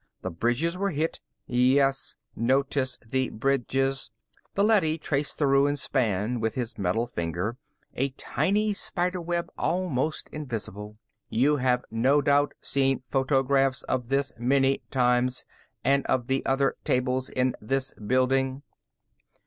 [0.23, 4.09] The bridges were hit" "Yes, notice the bridges."
[4.55, 7.57] The leady traced the ruined span with his metal finger,
[7.93, 10.97] a tiny spider web, almost invisible.
[11.29, 15.45] "You have no doubt seen photographs of this many times,
[15.83, 18.63] and of the other tables in this building.